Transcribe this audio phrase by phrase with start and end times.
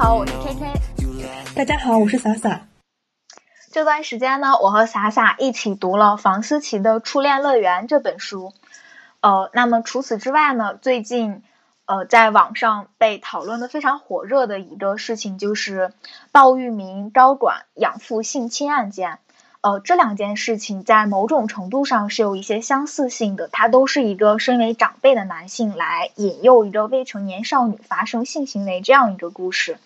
[0.00, 1.54] 好，我是 K K。
[1.54, 2.62] 大家好，我是洒洒。
[3.70, 8.54] 这段时间呢，我和洒洒一起读了房思琪的《初恋乐园》这本书。
[9.20, 11.42] 呃，那么除此之外呢，最近
[11.84, 15.92] 呃在网上被讨论的非常火热的一个事情就是
[16.32, 19.18] 鲍玉明高管养父性侵案件。
[19.62, 29.76] 呃，这两件事情在某种程度上是有一些相似性的，它都是一个身为长辈的男性来引诱一个未成年少女发生性行为这样一个故事。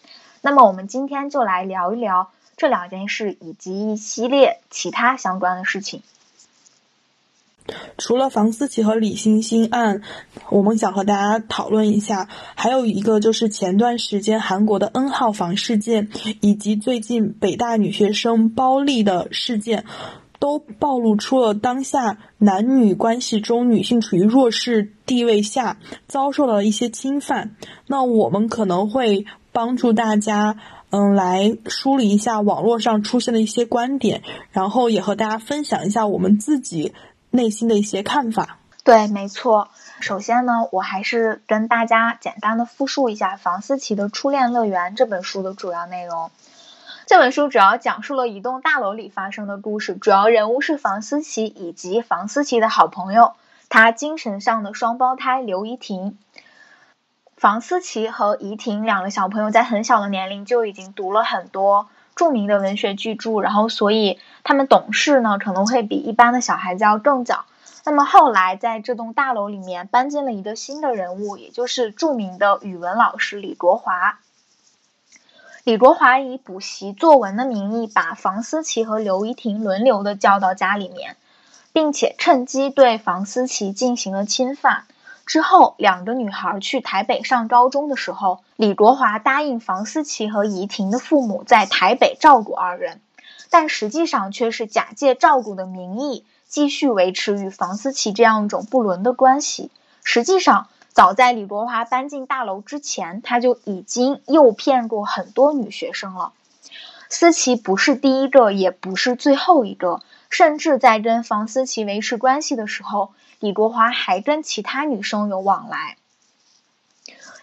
[0.44, 6.02] 那么我们今天就来聊一聊这两件事以及一系列其他相关的事情。
[7.96, 10.02] 除了房思琪和李欣欣案，
[10.50, 16.10] 我们想和大家讨论一下，还有一个就是前段时间韩国的 N 号房事件，
[16.42, 19.86] 以及最近北大女学生包丽的事件，
[20.38, 27.56] 都暴露出了当下男女关系中女性处于弱势地位下遭受到的一些侵犯。
[27.86, 30.56] 那我们可能会帮助大家，
[30.90, 36.92] 嗯，来梳理一下网络上出现的一些观点，然后也和大家分享一下我们自己。
[37.30, 39.68] 内心的一些看法，对，没错。
[39.98, 46.30] 首先呢，我还是跟大家简单的复述一下房思琪的《初恋乐园》这本书的主要内容。
[47.06, 53.32] 这本书主要讲述了一栋大楼里发生的故事，主要人物是房思琪以及房思琪的好朋友，
[53.68, 56.16] 她精神上的双胞胎刘怡婷。
[57.44, 61.88] 房思琪和怡婷两个小朋友在很小的年龄就已经读了很多。
[62.16, 67.44] 著名的文学巨著，然后所以他们懂事呢，可能会比一般的小孩子要更早。
[67.84, 74.18] 那么后来在这栋大楼里面搬进了一个新的人物，也就是著名的语文老师李国华。
[75.64, 81.18] 李国华以补习作文的名义，把房思琪和刘怡婷轮流的叫到家里面，
[81.74, 84.84] 并且趁机对房思琪进行了侵犯。
[85.26, 93.00] 之后，两个女孩去台北上高中的时候，李国华答应房思琪和怡婷的父母在台北照顾二人，
[93.50, 99.70] 但实际上却是假借照顾的名义，继续维持与房思琪这样一种不伦的关系。
[100.02, 106.32] 实际上，早在李国华搬进大楼之前，他就已经诱骗过很多女学生了。
[107.08, 113.12] 思琪不是第一个，也不是最后一个，甚至在跟房思琪维持关系的时候。
[113.44, 115.98] 李国华还跟其他女生有往来。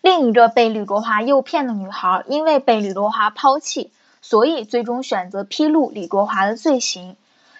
[0.01, 7.15] 另一个被李国华诱骗的女孩，因为被李国华抛弃，所以最终选择披露李国华的罪行。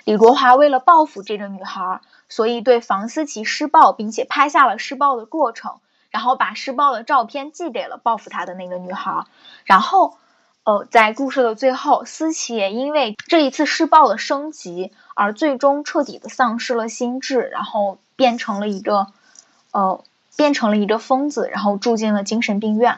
[0.06, 5.76] 李国华为了报复这个女孩，所以对房思琪施暴，并且拍下了施暴的过程，
[6.10, 9.26] 然后把施暴的照片寄给了报复他的那个女孩。
[9.66, 10.18] 然后，
[10.64, 18.00] 呃，在故事的最后，思琪也因为这一次施暴的升级，而最终彻底的丧失了心智，然后。
[18.22, 19.08] 变成了一个，
[19.72, 20.04] 呃，
[20.38, 22.98] 变成了一个疯子，然后住进了精神病院。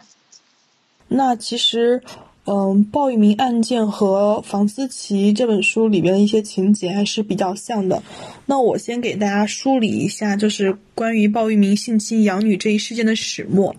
[1.08, 2.04] 那其实，
[2.44, 8.04] 嗯，鲍玉明案件和房思琪这本书里边的一些情节还是比较像的。
[8.48, 13.78] 那我先给大家梳理一下，就是关于鲍玉明性侵养女这一事件的始末。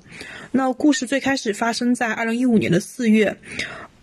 [0.51, 3.37] 那故事最开始发生在二零一五年的四月。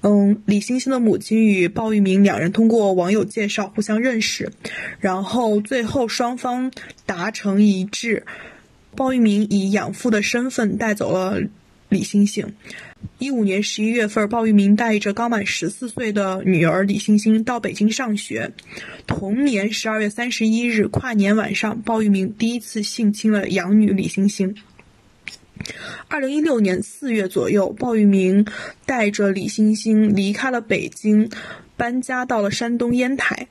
[0.03, 4.51] 嗯，李星星的母亲与鲍玉明两人通过网友介绍互相认识，
[4.99, 6.71] 然后最后双方
[7.05, 8.25] 达成一致，
[8.95, 11.39] 鲍玉明以养父的身份带走了
[11.89, 12.53] 李星星。
[13.17, 18.51] 一五年十一月份，鲍玉明带着刚满十四岁的女儿李星星到北京上学。
[19.07, 24.55] 同年十二月三十一日跨年晚上，鲍玉明第一次性侵了养女李星星。
[26.07, 28.45] 二零一六年四月左右，鲍玉明
[28.85, 31.29] 带着李星星离开了北京，
[31.77, 33.47] 搬家到了山东烟台。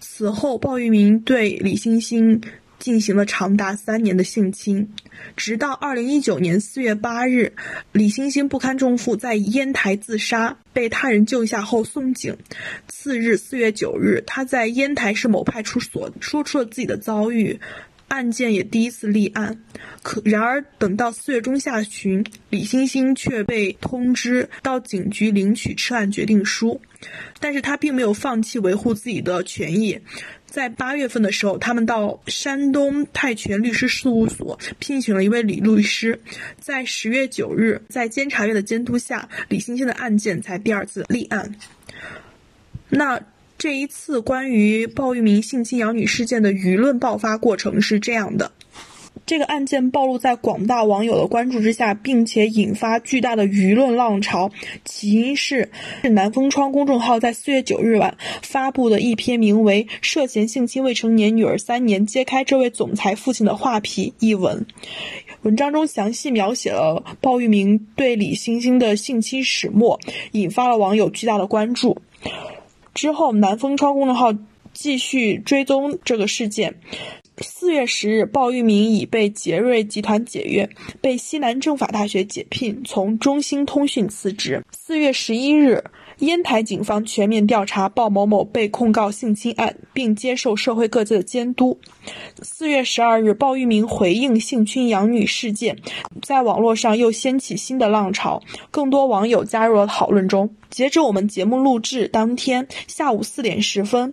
[0.00, 2.42] 此后，鲍玉明对李星星
[2.78, 4.90] 进行了长达三年的性侵，
[5.36, 7.54] 直到二零一九年四月八日，
[7.92, 12.36] 李星星不堪重负在烟台自杀，被他人救下后送警。
[12.88, 17.60] 次日四月九日，他在烟台市某派出所说出了自己的遭遇。
[18.12, 19.58] 案件也第一次立案，
[20.02, 26.82] 可然而等到四月中下旬，李星星却被通知到警局领取撤案决定书，
[27.40, 29.98] 但是他并没有放弃维护自己的权益。
[30.44, 36.20] 在八月份的时候，他们到山东泰拳律师事务所聘请了一位李律师。
[36.60, 41.54] 在十月九日，在监察院的监督下，李星星的案件才第二次立案。
[42.90, 43.22] 那。
[43.62, 48.50] 这一次关于鲍玉明性侵养女事件的舆论爆发过程是这样的：
[49.24, 54.50] 这个案件暴露在广大网友的关注之下，并且引发巨大的舆论浪潮。
[54.84, 55.70] 起因是
[56.02, 64.66] 南风窗公众号在四月九日晚发布的一篇名为《涉嫌性侵未成年女儿三年，揭开这位总裁父亲的画皮》一文。
[65.42, 70.00] 文章中详细描写了鲍玉明对李星星的性侵始末，
[70.32, 72.02] 引发了网友巨大的关注。
[72.94, 74.32] 之后，南风窗公众号
[74.72, 76.74] 继续追踪这个事件。
[77.38, 80.68] 四月十日，鲍玉明已被杰瑞集团解约，
[81.00, 84.62] 被西南政法大学解聘，从中兴通讯辞职。
[84.70, 85.82] 四月十一日，
[86.22, 91.80] 烟台警方全面调查鲍某某被控告性侵案，并接受社会各界的监督。
[92.42, 95.78] 四月十二日，鲍玉明回应性侵养女事件，
[96.22, 98.40] 在网络上又掀起新的浪潮，
[98.70, 100.54] 更多网友加入了讨论中。
[100.70, 104.12] 截止我们节目录制当天下午四点十分。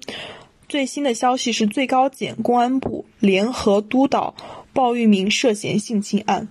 [0.67, 4.33] 最新的消息是，最高检、公安部联合督导
[4.73, 6.47] 鲍玉明涉嫌性侵案。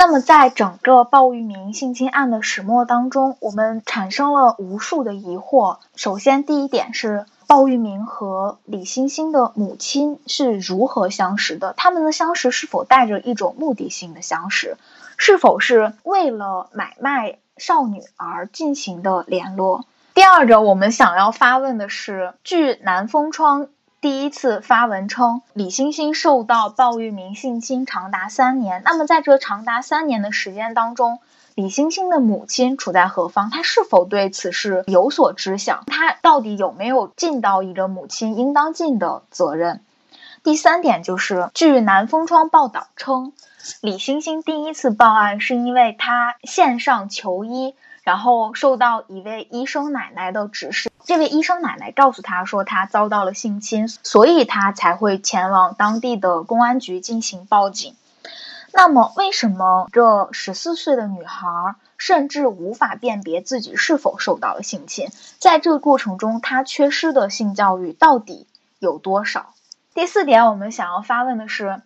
[0.00, 5.78] 那么，在整个鲍玉明性侵案的始末当中，我们产生了无数的疑惑。
[5.96, 11.74] 首先，第一点是鲍玉明和李星星的母亲是如何相识的？
[11.76, 14.76] 他们的相识是否带着一种目的性的相识？
[15.16, 19.84] 是否是为了买卖少女而进行的联络？
[20.14, 23.66] 第二个，我们想要发问的是，据南风窗
[24.00, 28.80] 第一次发文称，李星星受到鲍玉明性侵长达三年。
[28.84, 31.18] 那么，在这长达三年的时间当中，
[31.56, 33.50] 李星星的母亲处在何方？
[33.50, 35.82] 她是否对此事有所知晓？
[35.88, 39.80] 她到底有没有尽到一个母亲应当尽的责任？
[40.44, 43.32] 第三点就是，据南风窗报道称，
[43.80, 47.74] 李星星第一次报案是因为她线上求医。
[48.08, 57.94] 然后受到一位医生奶奶的指示，这位医生奶奶告诉他说他遭到了性侵，所以他才会前往当地的公安局进行报警。
[58.72, 65.10] 那么，为什么这十四岁的女孩甚至无法辨别自己是否受到了性侵？
[65.38, 68.46] 在这个过程中，她缺失的性教育到底
[68.78, 69.52] 有多少？
[69.92, 71.82] 第四点，我们想要发问的是，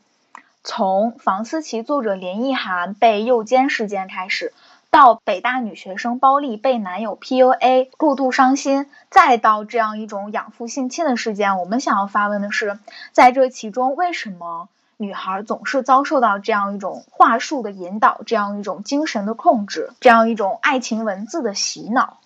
[0.62, 4.52] 从房思琪作者林奕涵被诱奸事件开始。
[4.92, 12.78] 到北大女学生包丽被男友 PUA 过度伤心，再到这样一种养父性侵的事件，我们想要发问的是，
[13.10, 14.68] 在这其中，为什么
[14.98, 22.18] 女孩总是遭受到这样一种话术的引导，这样一种精神的控制，这样一种爱情文字的洗脑？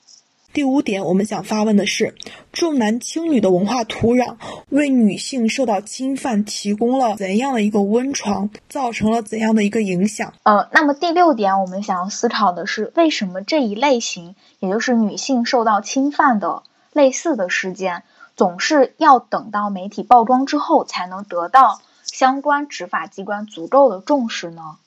[0.56, 2.14] 第五点，我们想发问的是：
[2.50, 4.36] 重男轻女的文化土壤
[4.70, 10.32] 为女性受到侵犯提供了怎样的一个温床，造成了怎样的一个影响？
[10.44, 16.62] 呃，那么第六点，我们想要思考的是，为什么这一类型，也就是女性受到侵犯的
[16.94, 18.04] 类似的事件，
[18.34, 24.78] 总是要等到媒体曝光之后，才能得到相关执法机关足够的重视呢？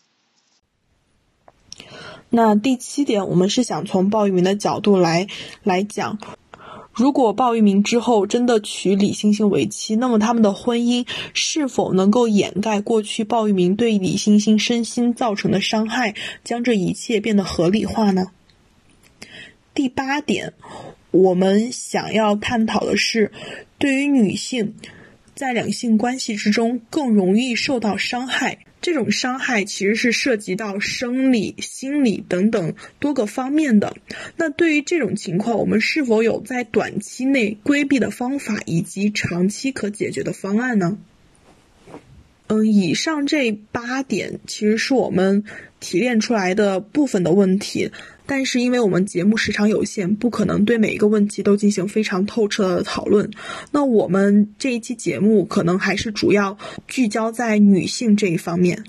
[2.29, 5.27] 那第七点，我们是想从鲍玉明的角度来
[5.63, 6.19] 来讲，
[6.93, 18.27] 如果鲍玉明之后真的娶李星星为妻，那么他们的婚姻是否能够掩盖过去鲍玉明对李星星身心造成的伤害，将这一切变得合理化呢？
[19.73, 20.53] 第八点，
[21.11, 23.31] 我们想要探讨的是，
[23.77, 24.75] 对于女性
[25.33, 28.59] 在两性关系之中更容易受到伤害。
[28.81, 33.95] 这种伤害其实是涉及到生理、心理等等多个方面的。
[34.37, 40.97] 那对于这种情况，我们是否有在短期内规避的方法，以及长期可解决的方案呢？
[42.49, 45.43] 嗯，以上这八点其实是我们
[45.79, 47.91] 提炼出来的部分的问题。
[48.25, 53.29] 但是，因为我们节目时长有限，不可能对每一个问题都进行非常透彻的讨论。
[53.71, 58.83] 那我们这一期节目可能还是主要聚焦在女性这一方面。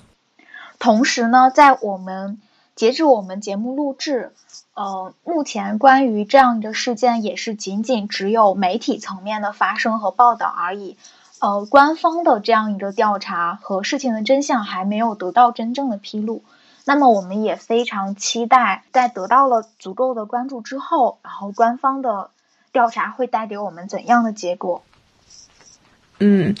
[0.79, 2.39] 同时呢，在我们
[2.75, 4.31] 截止我们节目录制，
[4.73, 10.97] 呃，目前关于这样的事件也是仅仅只有媒体层面的发生和报道而已。
[11.41, 16.43] 呃，官方的这样一个调查和事情的真相还没有得到真正的披露。
[16.85, 22.29] 那么我们也非常期待，在得到了足够的关注之后，然后官方的
[22.71, 24.83] 调查会带给我们怎样的结果？
[26.23, 26.55] 嗯，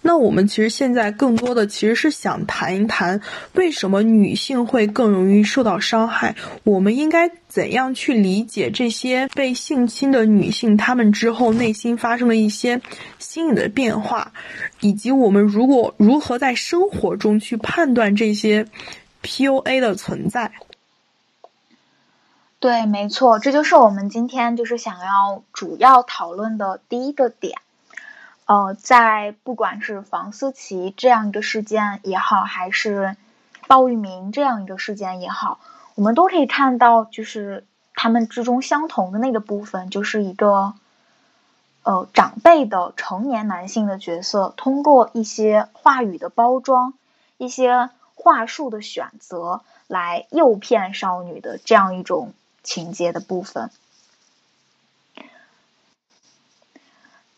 [0.00, 3.20] 那我们其实现在更多的其实是想谈一谈，
[3.54, 6.36] 为什么女性会更容易受到伤害？
[6.64, 12.80] 我们应该怎样去理解这些被性侵的女性，她们之后内心发生的一些
[13.18, 14.32] 心理的变化，
[14.80, 18.66] 以及我们如果如何在生活中去判断这些
[19.24, 20.52] ？PUA 的存在，
[22.58, 27.58] 对，没错，这就是我们今天就是想要主要讨论的第一个点。
[28.52, 33.16] 呃，在不管是房思琪这样一个事件也好，还是
[33.66, 35.58] 鲍玉明这样一个事件也好，
[35.94, 40.74] 我们都可以看到，就是他们之中相同的那个部分，就是一个
[41.82, 46.92] 呃长辈的成年男性的角色，通过一些话语的包装，
[47.38, 53.70] 一些话术的选择，来诱骗少女的这样一种情节的部分。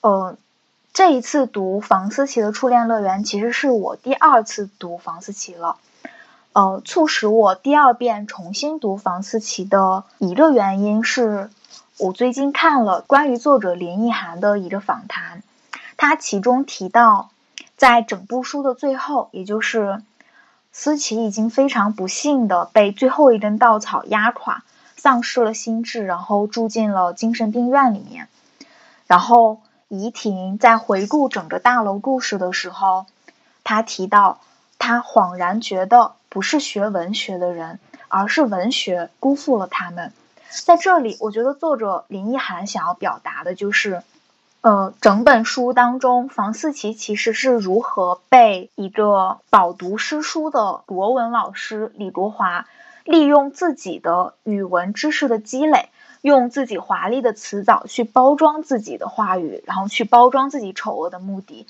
[0.00, 0.36] 呃，
[0.94, 5.76] 这一次读房思琪的《初恋乐园》，其实是我第二次读房思琪了。
[6.52, 11.50] 呃，促使我第二遍重新读房思琪的一个原因是，
[11.98, 15.42] 我最近看了关于作者林奕涵的一个访谈，
[15.96, 17.30] 他其中提到，
[17.76, 20.00] 在整部书的最后，也就是
[20.70, 24.62] 思琪已经非常不幸的被最后一根稻草压垮，
[24.94, 28.28] 丧失了心智，然后住进了精神病院里面，
[29.08, 29.58] 然后。
[29.88, 33.06] 怡婷在回顾整个大楼故事的时候，
[33.62, 34.40] 他提到，
[34.78, 40.12] 他恍然觉得不是学文学的人，而是文学辜负了他们。
[40.64, 44.02] 在这里，我觉得作者林奕涵想要表达的就是，
[44.60, 52.66] 呃，整本书当中，房思琪其实是如何被一个饱读诗书的国文老师李国华，
[53.04, 55.88] 利用自己的语文知识的积累。
[56.24, 61.66] 用自己华丽的词藻去包装自己的话语，然后去包装自己丑恶的目的，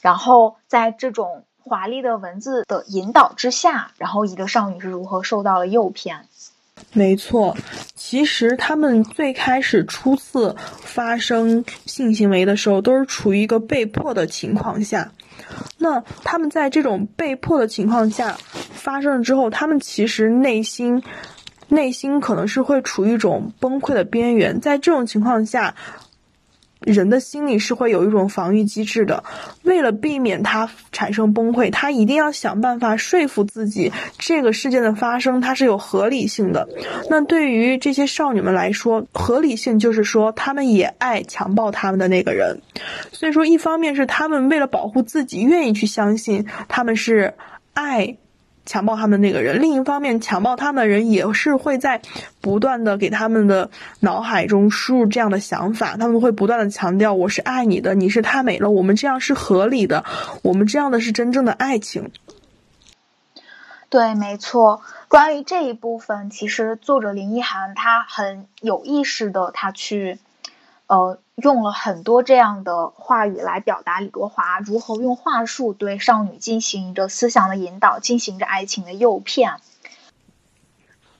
[0.00, 6.26] 然后在这种华丽的文字的引导之下，然后一个少女是如何受到了诱骗？
[6.92, 7.56] 没错，
[7.94, 15.12] 其实他们最开始初次发生性行为的时候，都是处于一个被迫的情况下。
[15.78, 18.36] 那他们在这种被迫的情况下
[18.72, 21.00] 发生了之后，他们其实内心。
[21.74, 25.74] 内心可能是会处于一种崩溃的边缘，在这种情况下，
[26.80, 29.24] 人的心里是会有一种防御机制的。
[29.62, 36.68] 为了避免他产生崩溃，他一定要想办法说服自己，这个事件的发生它是有合理性的。
[37.08, 42.60] 那对于这些少女们来说，合理性就是说，他们也爱强暴他们的那个人。
[43.12, 47.34] 所以说，一方面是他们为了保护自己，愿意去相信他们是
[47.72, 48.16] 爱。
[48.66, 52.00] 强暴他们那个人，另一方面，强暴他们的人也是会在
[52.40, 60.04] 不断的给他们的脑海中输入这样的想法，他们会不断的强调：“我是爱你的，你是太美了，我们这样是合理的，
[60.42, 62.10] 我们这样的是真正的爱情。”
[63.90, 64.82] 对，没错。
[65.08, 70.18] 关于这一部分，其实作者林奕涵他很有意识的，他去。
[70.86, 79.60] 呃，用了很多这样的话语来表达李国华如何用话术对少女进行一个思想的引导，进行着爱情的诱骗。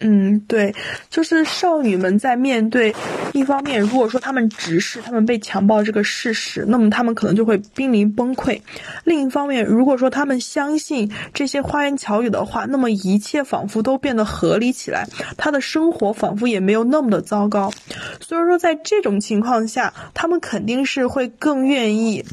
[0.01, 0.75] 嗯，对，
[1.09, 2.95] 就是少女们在面对
[3.33, 8.61] 一方面，如果说她们直视她们被强暴这个事实，那么她们可能就会濒临崩溃；
[9.05, 15.07] 另一方面，如果说她们相信这些花言巧语的话，那么一切仿佛都变得合理起来，
[15.39, 17.73] 她的生活仿佛也没有那么的糟糕。
[18.21, 22.25] 所以说，在这种情况下，她们肯定是会更愿意，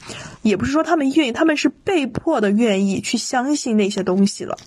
[0.42, 4.58] 也不是说她们愿意，她们是被迫的愿意去相信那些东西了。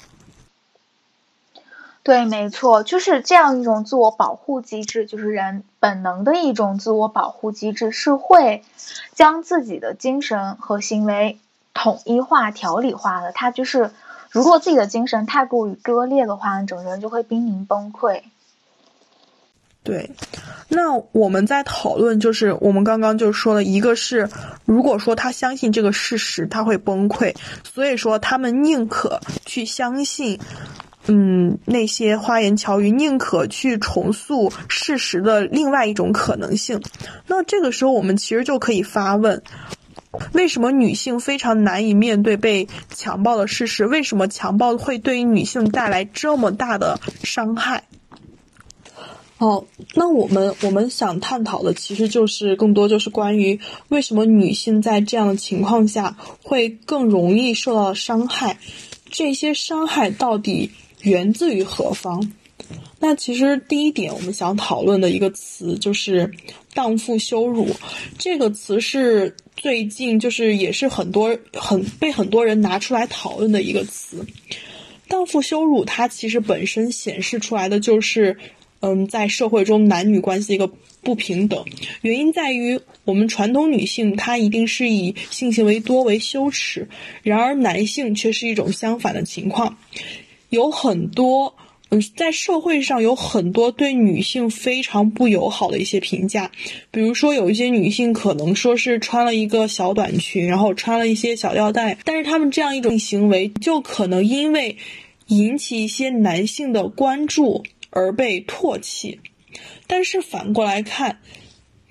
[2.05, 8.63] 对，没错，就是这样一种自我保护机制，就是人本能的一种自我保护机制，是会
[9.15, 11.39] 将自己的精神和行为
[11.73, 13.33] 统一化、条理化的。
[13.33, 13.91] 他就是，
[14.31, 18.21] 如果自己的精神太过于割裂的话，整个人就会濒临崩溃。
[19.83, 20.11] 对，
[20.69, 24.29] 那我们在讨论，就是我们刚刚就说了一个是，
[24.67, 27.35] 如果说他相信这个事实，他会崩溃，
[27.65, 30.39] 所以说他们宁可去相信。
[31.07, 36.81] 嗯，那些花言巧语，宁可去重塑事实的另外一种可能性。
[37.27, 39.43] 那这个时候，我们其实就可以发问：
[40.33, 43.87] 为什么女性非常难以面对被强暴的事实？
[43.87, 47.85] 为什么强暴会对于女性带来这么大的伤害？
[49.37, 58.57] 哦，那我们我们想探讨的，其实就是更多就是关于为什么女性在这样的情况下会更容易受到伤害？
[59.11, 60.71] 这些伤害到底？
[61.05, 62.33] 源自于何方？
[62.99, 66.33] 那其实第一点，我们想讨论的一个词就是
[66.73, 67.69] “荡妇羞辱”。
[68.19, 74.25] 这个词是最近就是也是很多很被很多人拿出来讨论的一个词。
[75.09, 78.39] 荡妇羞辱，它其实本身显示出来的就是，
[78.81, 80.71] 嗯，在社会中男女关系一个
[81.03, 81.63] 不平等。
[82.01, 86.89] 原因在于，我们传统女性她一定是以性行为多为羞耻，
[87.23, 89.77] 然而男性却是一种相反的情况。
[90.51, 91.55] 有很多
[91.91, 96.51] 嗯在社会上有很多对女性非常不友好的一些评价，
[96.91, 104.77] 比如说有一些女性可能说是穿了一个小短裙，然后穿了一些小吊带，但是她们这样一种行为就可能因为
[105.29, 109.21] 引起一些男性的关注而被唾弃。
[109.87, 111.21] 但是反过来看，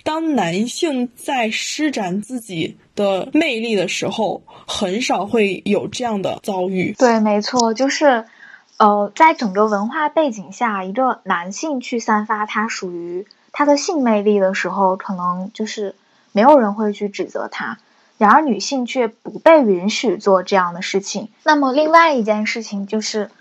[0.03, 6.93] 当男性在施展自己的魅力的时候，很少会有这样的遭遇。
[6.97, 8.25] 对，没错，就是。
[8.83, 15.95] 呃，在整个文化背景下，一个男性去散发他属于他的性魅力的时候，可能就是
[16.33, 17.77] 没有人会去指责他；
[18.17, 21.29] 然而女性却不被允许做这样的事情。
[21.43, 23.31] 那么，另外一件事情就是，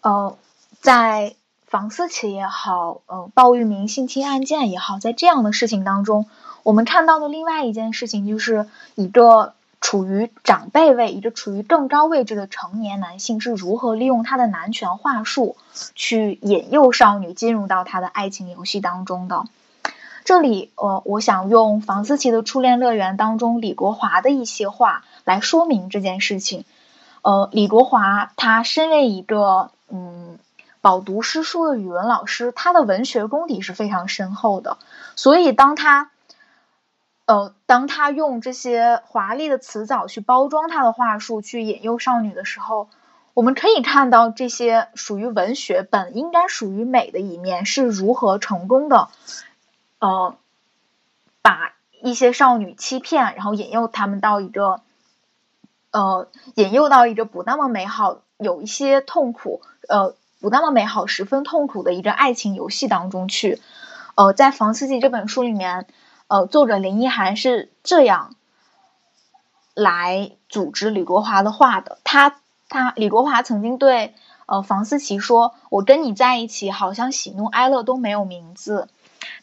[0.00, 0.38] 呃，
[0.80, 1.34] 在
[1.66, 6.24] 房思琪也好，呃，鲍玉明性侵案件也好，在这样的事情当中，
[6.62, 9.52] 我们看到的另外一件事情就是一个。
[9.80, 15.56] 处于长辈位，一个处于更高位置的成年男性是如何利用他的男权话术
[15.94, 19.44] 去引诱少女进入到他的爱情游戏当中的？
[20.24, 26.64] 这里，呃，我想用房思琪的《初恋乐园》当中李国华的一些话来说明这件事情。
[27.22, 30.38] 呃，李国华他身为一个嗯
[30.80, 34.76] 饱读诗书的语文老师，他的文学功底是非常深厚的，
[35.14, 36.10] 所以当他。
[37.28, 42.88] 呃，当他用这些华丽的词藻去包装他的话术，去引诱少女的时候，
[43.34, 49.10] 我们可以看到这些属于文学本应该属于美的一面是如何成功的，
[49.98, 50.36] 呃，
[51.42, 54.80] 把一些少女欺骗，然后引诱他们到一个，
[55.90, 63.60] 呃，引诱到一个不那么美好、有一些痛苦，呃，不那么美好、十分痛苦的一个爱情游戏当中去。
[64.14, 65.86] 呃，在房思琪这本书里面。
[66.28, 68.34] 呃，作者林一涵是这样
[69.74, 71.98] 来组织李国华的话的。
[72.04, 72.36] 他
[72.68, 74.14] 他李国华曾经对
[74.44, 78.88] 呃房思琪说：“我跟你在一起，好像喜怒哀乐都没有名字。”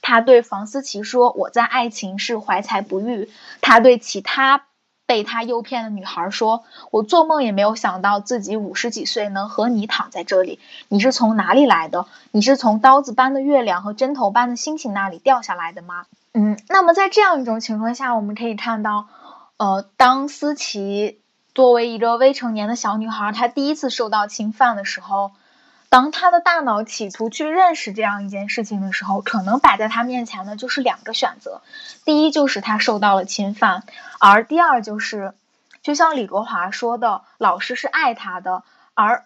[0.01, 4.65] 他对房思琪说：“我在爱情是怀才不遇。”他对其他
[5.05, 10.59] 被他诱骗的女孩说：“我做梦也没有想到自己五十几岁能和你躺在这里。
[10.87, 12.07] 你是从哪里来的？
[12.31, 19.07] 你是从刀子般的月亮和针头般的星星那里掉下来的吗？”嗯，那么在这样一种情况下，我们可以看到，
[19.57, 21.19] 呃，当思琪
[21.53, 25.31] 作为一个未成年的小女孩，她第一次受到侵犯的时候，
[25.95, 31.61] 当他的大脑企图去认识这样一件事情的时候，可能摆在他面前的就是两个选择：
[32.03, 33.79] 第一，就是他受到了侵犯；
[34.19, 35.33] 而第二，就是
[35.81, 39.23] 就像李国华说的，老师是爱他的，而。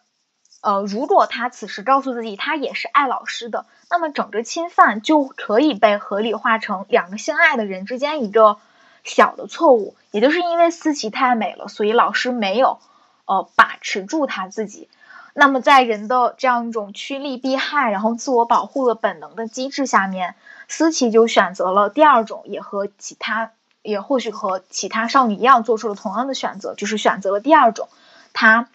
[0.62, 8.58] 呃，如果他此时告诉自己他也是爱老师的，那么整个侵犯就可以被合理化成两个相爱的人之间一个
[9.04, 12.78] 小的错误，也就是因为思琪太美了，所以老师没有
[13.26, 14.90] 呃把持住他自己。
[15.34, 20.36] 那么在人的这样一种趋利避害，然后自我保护的本能的机制下面，
[20.68, 27.90] 思琪就选择了第二种，也和其他也或许和其他少女一样做出了同样的选择，就是选择了第二种，
[28.34, 28.68] 他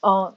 [0.00, 0.34] 呃。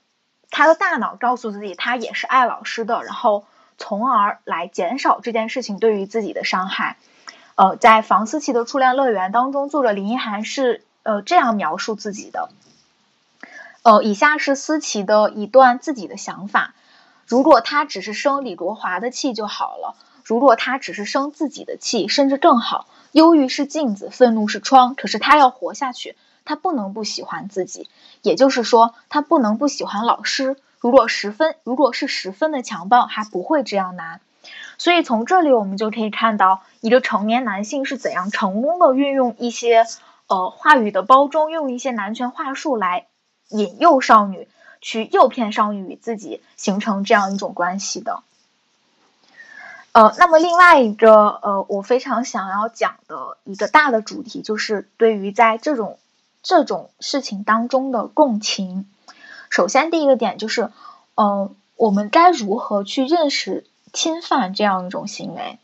[0.52, 3.44] 他的大脑告诉自己，他也是爱老师的，然后
[3.78, 6.96] 从而来减少这件事情对于自己的伤害。
[7.56, 12.48] 呃，在房思琪的初恋乐园当中，作者林一涵是呃这样描述自己的：
[13.86, 16.74] 呃，以下是思琪的一段自己的想法。
[17.28, 19.94] 如果他只是生李国华的气就好了；
[20.24, 22.88] 如果他只是生自己的气，甚至更好。
[23.12, 26.16] 忧郁是镜子，愤怒是窗，可是他要活下去。
[26.46, 27.88] 他不能不喜欢自己，
[28.24, 30.58] 也就是说，他不能不喜欢老师。
[30.80, 34.20] 如果十分，如果是十分的强暴，还不会这样难。
[34.80, 39.86] 所以从这里我们就可以看到，一个成年男性是怎样成功的运用一些
[40.26, 43.06] 呃话语的包装，用一些男权话术来
[43.50, 44.48] 引诱少女，
[44.82, 48.24] 去诱骗少女与自己形成这样一种关系的。
[49.92, 55.98] 呃，那么另外一个呃，我非常想要讲的一个大的主题，就是对于在这种。
[56.48, 58.88] 这种事情当中的共情，
[59.50, 60.70] 首先第一个点就是，
[61.16, 65.58] 嗯，我们该如何去认识侵犯这样一种行为？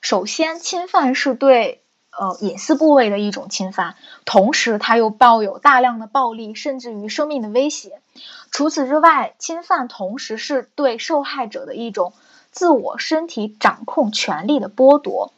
[0.00, 8.00] 首先，侵犯是对呃隐私部位的一种侵犯，同时它又抱有大量的暴力，甚至于生命的威胁。
[8.50, 12.12] 除此之外，侵犯同时是对受害者的一种
[12.52, 15.32] 自我身体掌控权利的剥夺。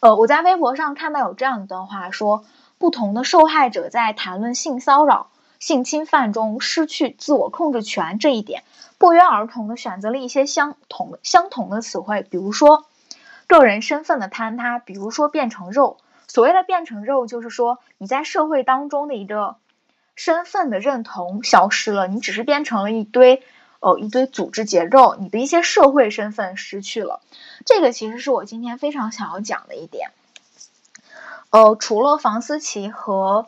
[0.00, 2.44] 呃，我在微博上看到有这样一段话说。
[2.78, 8.64] 不同的受害者在谈论性骚扰、性侵犯中失去自我控制权这一点，
[8.98, 12.84] 不约而同的选择了一些相同相同的词汇，比如说
[13.46, 15.96] 个人身份的坍塌，比如说变成肉。
[16.36, 19.56] 所谓的变成肉，就是说你在社会当中的一个
[20.16, 23.42] 身份的认同消失了，你只是变成了一堆
[23.80, 27.22] 呃一堆组织结构，你的一些社会身份失去了。
[27.64, 30.10] 这个其实是我今天非常想要讲的一点。
[31.48, 33.46] 呃，除了房思琪和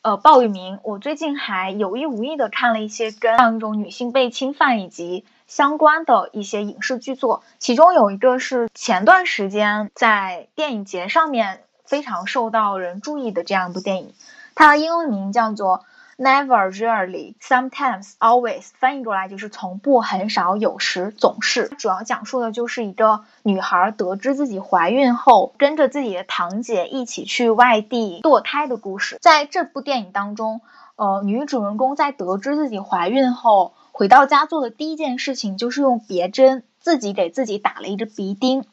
[0.00, 14.14] 呃鲍玉明，我最近还有意无意的看了一些跟这样一种女性被侵犯以及相关的一些影视剧作，其中有一个是前段时间在电影节上面非常受到人注意的这样一部电影，
[14.54, 15.84] 它的英文名叫做。
[16.18, 21.68] Never, rarely, sometimes, always，翻译过来就是从不、很少、有时、总是。
[21.68, 29.18] 主要讲述的就是一个女孩得知自己怀孕后，跟着自己的堂姐一起去外地堕胎的故事。
[29.20, 30.60] 在这部电影当中，
[30.94, 38.64] 呃，女主人公在得知自己怀孕后，回到家做的第一件事情就是用别针自己给自己打了一个鼻钉。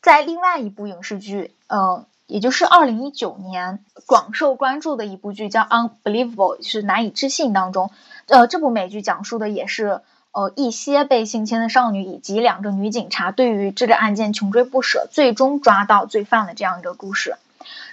[0.00, 2.04] 在另外一部影视剧，嗯。
[2.28, 7.90] 也就是二零一九年广受关注的一部剧叫《Unbelievable》，是难以置信当中，
[8.26, 17.36] 呃，这部美剧讲述的也是呃一些被性侵的少女以及两个女警察对于这个案件穷追不舍，最终抓到罪犯的这样一个故事。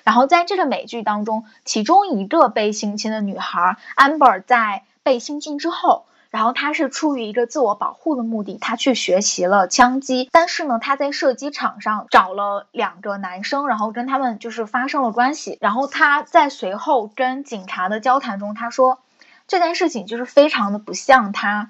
[0.03, 6.03] 然后在这个美剧当中，其中一个被性侵的女孩 Amber 在被性侵之后。
[6.35, 10.27] 然后他是出于一个自我保护的目的，他去学习了枪击。
[10.33, 15.57] 但是呢，他在射击场上找了两个男生，然后跟他们就是发生了关系。
[15.61, 18.99] 然后他在随后跟警察的交谈中，他说
[19.47, 21.69] 这件事情就是非常的不像他。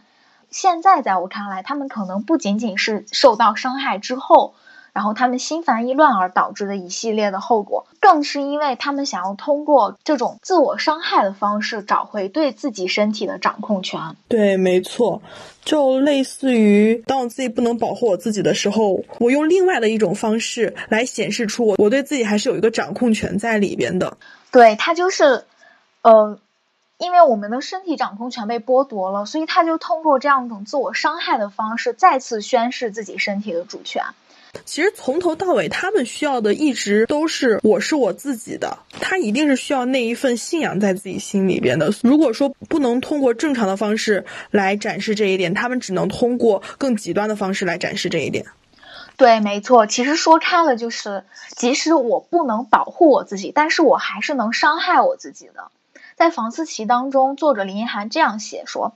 [0.50, 4.56] 现在在我看来，他们可能不仅仅是受到伤害之后。
[4.96, 14.16] 然后他们心烦意乱而导致的一系列的后果，更是因为他们想要通过这种自我伤害的方式找回对自己身体的掌控权。
[14.30, 15.22] 对，没错，
[15.66, 24.18] 就类似于当我自己不能保护我自己的时候，我用另外的一种方式来显示出我我对自己还是有一个掌控权在里边的。
[24.50, 25.44] 对他就是，
[26.04, 26.40] 呃，
[26.98, 34.06] 因为我们的身体掌控权被剥夺了，所以他就通过这样一种自我伤害的方式，再次宣示自己身体的主权。
[34.64, 41.92] 其实从头到尾，他们需要的一直都是我是我自己的，他一定是需要那一份信仰在自己心里边的。
[42.02, 48.46] 如果说不能通过正常的方式来展示这一点，他们只能通过更极端的方式来展示这一点。
[49.18, 49.86] 对，没错。
[49.88, 51.24] 其实说开了就是，
[51.56, 55.72] 即使我不能保护我自己，但是我还是能伤害我自己的。
[56.16, 58.94] 在房思琪当中，作者林一涵这样写说。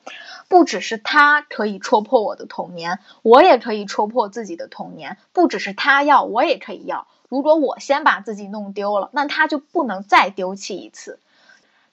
[0.48, 5.18] 不只是他可以戳破我的童年，我也可以戳破自己的童年。
[5.34, 7.08] 不只是他要，我也可以要。
[7.28, 11.20] 如果我先把自己弄丢了，那他就不能再丢弃一次。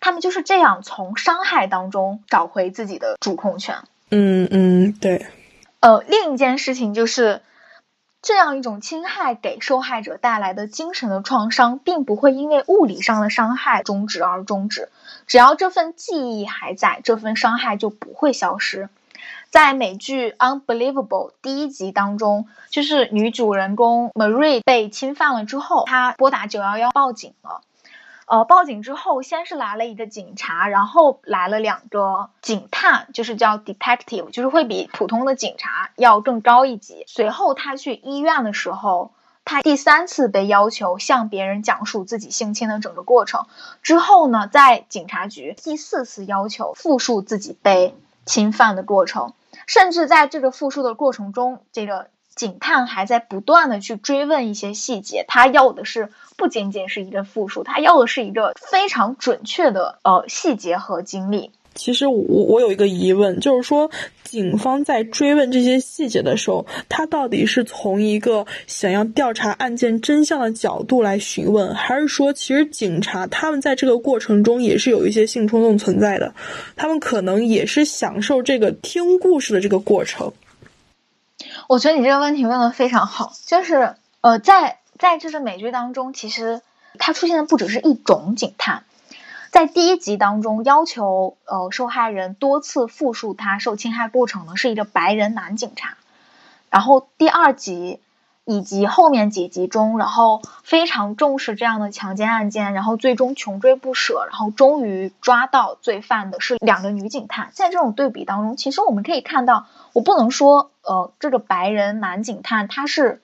[0.00, 3.76] 他们就是这样从伤害当中找回自己的主控权。
[4.10, 5.26] 嗯嗯，对。
[5.80, 7.42] 呃，另一件事情就是。
[8.26, 14.88] 这样一种侵害给受害者带来的精神的创伤，并不会因为物理上的伤害终止而终止。
[15.28, 18.88] 只要这份记忆还在，这份伤害就不会消失。
[19.48, 27.60] 在美剧《Unbelievable》第一集当中，就是女主人公 Marie 被侵犯了之后，她拨打九幺幺报警了。
[28.26, 37.04] 呃，报警之后，先是来了一个警察，然后来了两个警探，就是叫 detective，就是会比普通的警察要更高一级。
[37.06, 39.12] 随后他去医院的时候，
[39.44, 43.46] 他第三次被要求向别人讲述自己性侵的整个过程。
[43.80, 49.34] 之后呢，在警察局第四次要求复述自己被侵犯的过程，
[49.68, 52.08] 甚至在这个复述的过程中，这个。
[52.36, 61.50] 警探还在不断的去追问一些细节，他要的是不仅仅是一个复述，他要的是一个非常准确的呃细节和经历。
[61.74, 63.90] 其实我我有一个疑问，就是说
[64.24, 76.34] 警方在追问这些细节的时候，他到底是从一个想要调查案件真相的角度来询问，还是说其实警察他们在这个过程中也是有一些性冲动存在的，
[76.76, 80.32] 他们可能也是享受这个听故事的这个过程。
[81.68, 86.62] 我觉得你这个问题问的非常好，就是呃，在在这是美剧当中，其实
[86.98, 88.84] 它出现的不只是一种警探，
[89.50, 95.96] 在第一集当中要求呃受害人多次复述他受侵害过程的是一个白人男警察，
[96.70, 98.00] 然后第二集
[98.46, 109.66] 以及后面几集中，然后非常重视这样的强奸案件，然后最终穷追不舍，然后终于抓到罪犯的是两个女警探，在这种对比当中，其实我们可以看到。
[109.92, 113.22] 我不能说，呃，这个白人男警探他是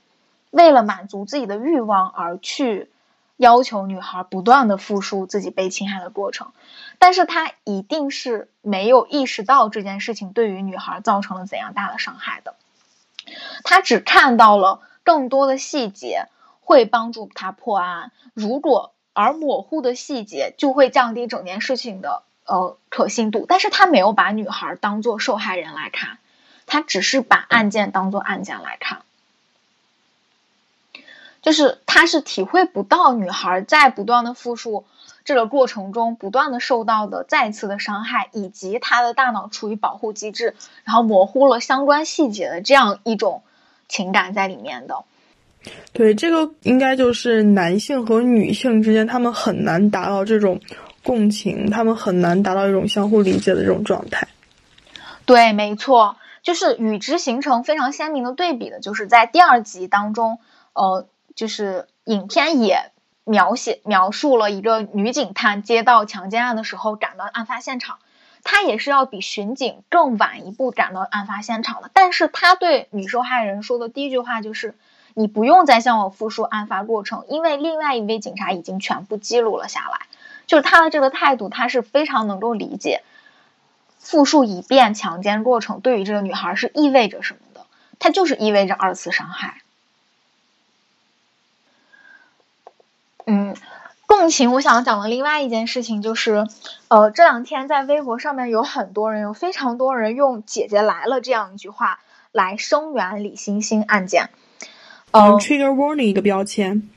[0.51, 2.91] 为了满足自己的欲望而去
[3.37, 6.53] 要求女孩不断的复述自己被侵害的过程，
[6.99, 12.55] 但是他一定是没有意识到这件事情对于女孩造成了怎样大的伤害的，
[13.65, 16.27] 他只看到了更多的细节
[16.61, 22.23] 会帮助他破案，如果而模糊的细节就会降低整件事情的。
[22.45, 26.19] 呃可信度，但是他没有把女孩当做受害人来看，
[26.67, 29.03] 他只是把案件当做案件来看，
[31.41, 34.85] 就是他是体会不到女孩在不断的复述
[35.25, 43.45] 这个过程中不断的受到的再次的伤害，以及他的大脑处于保护机制，然后模糊了相关细节的这样一种
[43.93, 45.05] 情感在里面的。
[45.93, 50.61] 对，这个应该就是男性和女性之间，他们很难达到这种
[51.05, 54.27] 共情，他们很难达到一种相互理解的这种状态。
[55.27, 60.39] 对，没错，就是与之形成非常鲜明的对比的，就是在第二集当中，
[60.73, 62.91] 呃，就是影片也
[63.25, 67.99] 描写描述了一个女警探接到强奸案的时候赶到案发现场，
[68.45, 74.75] 他也是要比巡警更晚一步赶到案发现场的，但是他对女受害人说的第一句话就是。
[75.15, 80.07] 你不用再向我复述案发过程，因为另外一位警察已经全部记录了下来。
[80.47, 83.03] 就是他的这个态度，他是非常能够理解
[83.99, 87.67] 复述一遍强奸过程对于这个女孩是意味着什么的。
[87.99, 89.61] 它就是意味着二次伤害。
[93.27, 93.55] 嗯，
[94.15, 96.47] 共情，我想讲的另外一件事情就是，
[96.89, 101.99] 呃，这两天在微博上面有很多人，有非常多人用“姐姐来了”这样一句话
[102.31, 104.29] 来声援李星星案件。
[105.13, 106.91] 嗯，trigger warning 一个标签，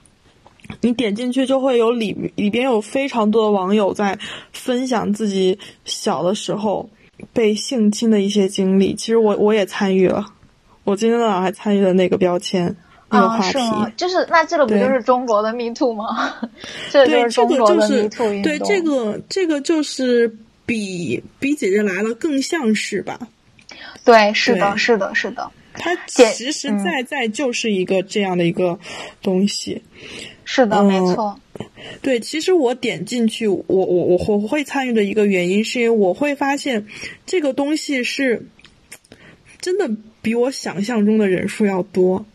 [0.81, 4.19] 你点进去就会有里里边有非常多的网友在
[4.51, 6.89] 分享自己小的时候
[7.31, 8.93] 被性侵的一些经历。
[8.93, 10.25] 其实我我也参与了，
[10.83, 12.75] 我今天早上还参与了那个标签
[13.09, 13.93] 个话题。
[13.97, 16.33] 就是那这个不就是中国的 Me Too 吗？
[16.91, 18.43] 这就是中国的 Me Too 运动。
[18.43, 23.19] 对，这个这个就是比比姐姐来了更像是吧？
[24.03, 25.51] 对，是的，是的，是的。
[25.77, 28.79] 它实实在在就是一个这样的一个
[29.21, 29.81] 东西，
[30.45, 31.37] 是的，没错。
[32.01, 36.87] 对，其实我点进去，我我我我会参与的一个原因，是因为我会发现
[37.25, 38.47] 这个东西是
[39.59, 39.89] 真的
[40.21, 42.25] 比我想象中的人数要多。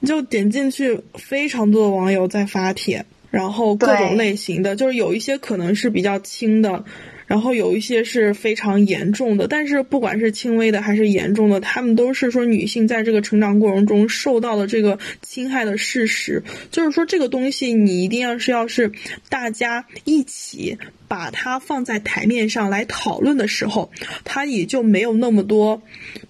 [0.00, 6.84] 你就点进去，非常多的网友在发帖，然后各种类型的，就是有一些可能是比较轻的。
[7.26, 16.44] 然后有一些是非常严重的，但是不管是轻微的还是严重的，他们都是说女性在这个成长过程中受到的这个侵害的事实。
[16.70, 18.92] 就是说这个东西你一定要是要是
[19.28, 20.78] 大家一起
[21.08, 23.90] 把它放在台面上来讨论的时候，
[24.22, 25.82] 它也就没有那么多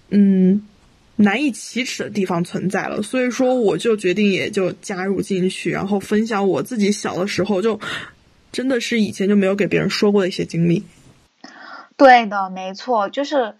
[0.09, 0.65] 嗯
[1.17, 3.03] 难以启齿的地方存在了。
[3.03, 7.79] 所以说我就决定也就加入进去，然后分享我自己小的时候就。
[8.49, 10.83] 真的是以前就没有给别人说过的一些经历。
[11.95, 13.55] 对的，没错，就是，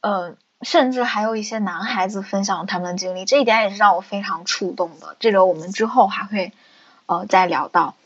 [0.00, 5.16] 呃，甚至还有一些男孩子分享他们的经历，这一点也是让我非常触动的。
[5.18, 6.52] 这个我们之后还会
[7.06, 7.96] 呃再聊到。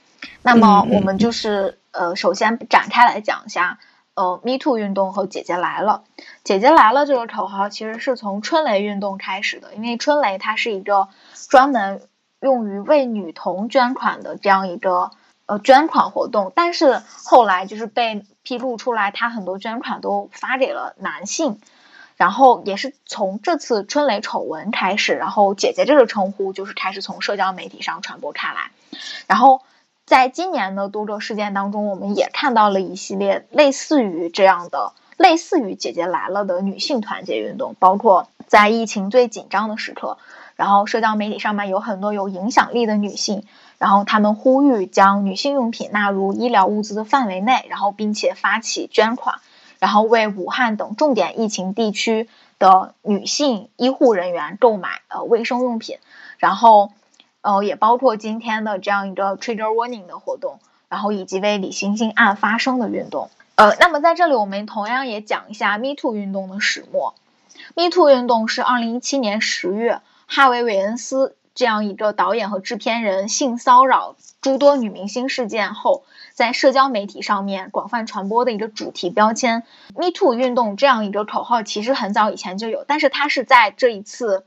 [0.43, 3.79] 那么我们就是呃，首先展开来讲一下
[4.17, 6.03] 呃，Me Too 运动和“姐姐来了”。
[6.43, 11.07] 姐姐来了这个口号其实是从春雷运动开始的，因为春雷它是一个
[11.49, 12.03] 专门
[12.41, 15.13] 用于为女童捐款的这样一个。
[15.49, 21.61] 呃，捐款活动，但是后来就是被披露出来，他很多捐款都发给了男性，
[22.17, 28.73] 然后也是从这次春雷丑闻开始，然后姐姐这个称呼就是开始从社交媒体上传播开来，
[29.29, 29.63] 然后
[30.07, 40.17] 在今年的多个事件当中，我们也看到了一系列类似于这样的，类似于姐姐来了的女性团结运动，包括在疫情最紧张的时刻，
[40.55, 43.45] 然后社交媒体上面有很多有影响力的女性。
[43.79, 49.41] 然后他们呼吁将女性用品纳入医疗物资的范围内，然后并且发起捐款，
[49.79, 52.27] 然后为武汉等重点疫情地区
[52.59, 55.99] 的女性医护人员购买呃卫生用品，
[56.39, 56.91] 然后
[57.47, 63.31] 呃也包括今天的这样一个 trigger warning 的活动，然后以及为李星星案发生的运动。
[63.55, 67.15] 呃，那么在这里我们同样也讲一下 Me Too 运动的始末。
[67.77, 71.37] Me Too 运动是二零一七年十月，哈维·韦恩斯。
[71.55, 76.05] 这样一个导演和制片人性骚扰诸多女明星事件后，
[76.35, 79.63] 在社交媒体上面广泛传播的一个主题标签
[79.95, 84.45] “Me Too” 运动这样一个口号，其实很早以前就有，但是它是在这一次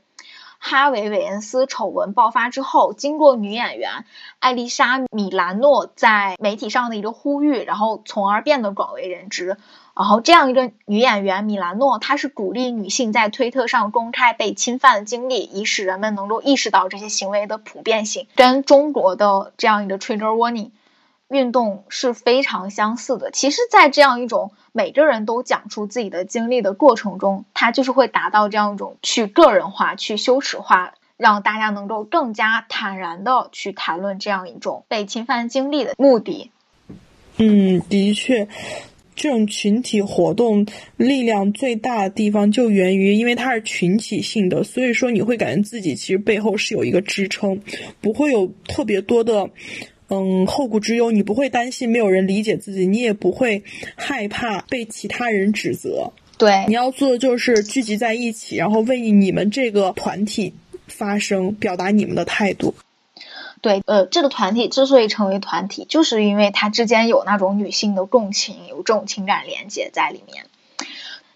[0.62, 4.04] 哈维·韦恩斯丑闻爆发之后，经过女演员
[4.38, 9.56] 艾丽莎·米兰诺在媒体上的一个呼吁，然后从而变得广为人知。
[9.96, 20.70] 然后，这样一个女演员米兰诺，她是鼓励女性在推特上公开被侵犯的经历，以使人们能够意识到这些行为的普遍性，跟中国的这样一个 trigger warning
[21.28, 23.30] 运动是非常相似的。
[23.30, 36.50] 其实，在这样一种每个人都讲出自己的经历的过程中，他就是会达到这样一种去个人化、去羞耻化，让大家能够更加坦然的去谈论这样一种被侵犯经历的目的。
[37.36, 38.48] 嗯，的确。
[39.16, 47.60] 这种群体活动力量最大的地方就源于，因为它是群体性的，所以说你会感觉自己其实背后是有一个支撑，
[48.00, 49.50] 不会有特别多的，
[50.10, 51.10] 嗯，后顾之忧。
[51.10, 53.64] 你不会担心没有人理解自己，你也不会
[53.96, 56.12] 害怕被其他人指责。
[56.36, 60.54] 对，你要做的就是聚集在一起，然后为你们这个团体
[60.86, 62.74] 发声，表达你们的态度。
[63.62, 70.46] 对，呃，这个团体之所以成为团体，就是因为它之间有那种女性的共情，有这种情感连接在里面。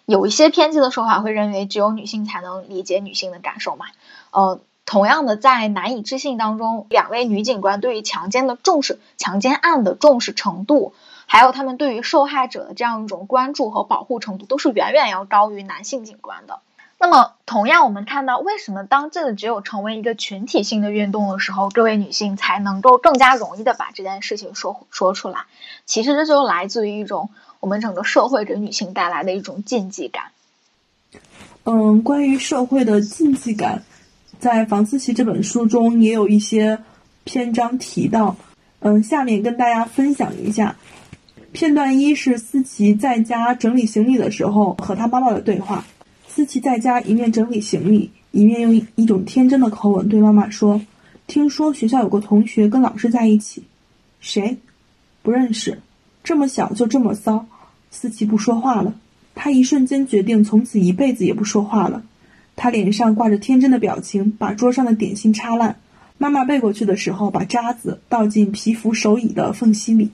[0.07, 3.87] 有一些偏激的说法会认为，只有女性才能理解女性的感受嘛。
[4.31, 10.93] 呃，同样的，在难以置信当中，两位女警官对于强奸的重视、强奸案的重视程度，
[11.27, 16.61] 还有他们对于受害者的这样一种关注和保护程度，都是远远要高于男性警官的。
[16.97, 25.41] 那么，同样，我们看到，为什么当这个只有成为一个群体性的运动的时候，各位女性才能够更加容易的把这件事情说说出来？
[25.87, 30.27] 其实，这就来自于一种我们整个社会给女性带来的一种禁忌感。
[31.65, 33.83] 嗯，关于社会的禁忌感，
[34.45, 36.79] 在房思琪这本书中也有一些
[37.25, 38.37] 篇章提到。
[38.81, 40.77] 嗯，下面跟大家分享一下。
[41.53, 45.87] 片段一是思琪在家整理行李的时候和她妈妈的对话。
[46.29, 50.83] 思琪在家一面整理行李，一面用一种天真的口吻对妈妈说
[51.27, 53.63] ：“听说学校有个同学跟老师在一起，
[54.21, 54.59] 谁？
[55.23, 55.81] 不认识。
[56.23, 57.47] 这么小就这么骚。”
[57.91, 58.93] 思琪不说话了。
[59.35, 62.03] 她一瞬间决定从此一辈子也不说话了。
[62.57, 65.77] 他脸上挂着天真的表情，把桌上的点心插烂。
[66.19, 70.11] 妈妈背过去的时候，把渣子倒进皮肤手椅的缝隙里。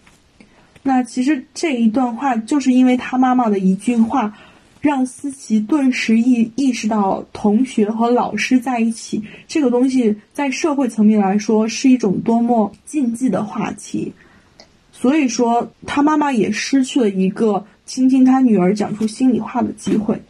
[0.82, 4.36] 那其实这一段话，就是因为他妈妈的一句话。
[4.80, 14.14] 让思琪顿时意意识到，同学和老师在一起这个东西，在社会层面来说是一种多么禁忌的话题。
[14.90, 20.22] 所以说，他妈妈也失去了一个倾听他女儿讲出心里话的机会。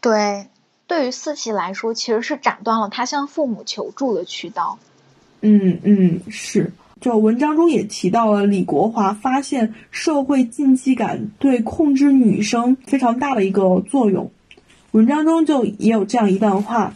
[0.00, 0.46] 对，
[0.86, 4.78] 对于思琪来说，其实是斩断了他向父母求助的渠道。
[5.40, 6.72] 嗯嗯，是。
[7.00, 14.30] 就文章中也提到了李国华发现社会禁忌感对控制女生非常大的一个作用。
[14.92, 16.94] 文章中就也有这样一段话：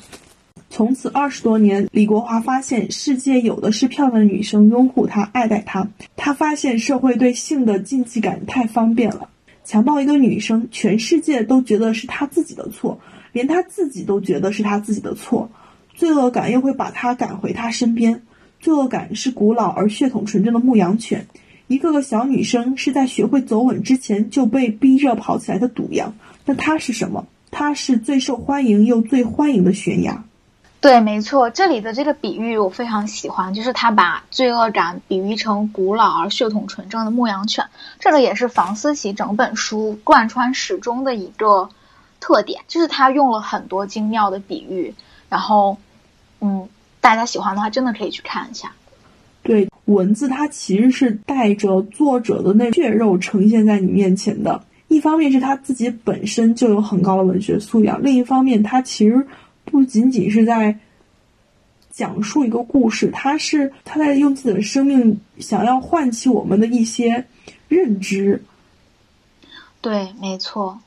[0.70, 5.88] 从此二十多年，李国华发现世界有的是漂亮的女生拥护他、爱戴他。
[6.16, 9.28] 他发现社会对性的禁忌感太方便了，
[9.64, 12.98] 强暴一个女生，全世界都觉得是他自己的错，
[13.32, 15.50] 连他自己都觉得是他自己的错，
[15.94, 18.22] 罪恶感又会把他赶回他身边。
[18.60, 21.26] 罪恶感是古老而血统纯正的牧羊犬，
[21.68, 26.14] 一个个小女生是在学会走稳之前就被逼着跑起来的赌羊。
[26.44, 27.26] 那它是什么？
[27.50, 30.24] 它是最受欢迎又最欢迎的悬崖。
[30.80, 37.64] 对，没错，这里的这个比喻我非常喜欢，就是他把罪恶感比喻成古老而血统纯正的牧羊犬。
[37.98, 41.70] 这个也是房思琪整本书贯穿始终的一个
[42.20, 44.94] 特点，就是他用了很多精妙的比喻，
[45.28, 45.76] 然后，
[46.40, 46.68] 嗯。
[47.00, 48.72] 大家喜欢的话，真的可以去看一下。
[49.44, 54.62] 对，文字它其实是带着作者的那血肉呈现在你面前的。
[54.88, 59.26] 一方面是他自己本身就有很高的文学素养，另一方面他其实
[59.64, 60.76] 不仅仅是在
[61.92, 67.24] 讲述一个故事，他是他在用自己的生命想要唤起我们的一些
[67.68, 68.42] 认知。
[69.80, 70.80] 对，没错。